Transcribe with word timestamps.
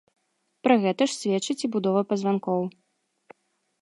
Пра 0.67 0.77
гэта 0.85 1.07
ж 1.11 1.13
сведчыць 1.19 1.59
і 1.67 1.71
будова 1.75 2.01
пазванкоў. 2.15 2.61